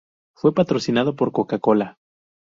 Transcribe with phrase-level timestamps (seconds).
[0.35, 1.99] Fue patrocinado por Coca-Cola.